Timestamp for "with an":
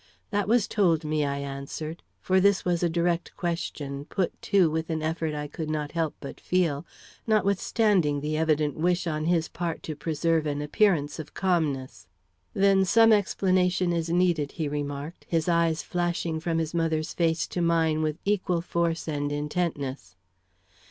4.67-5.03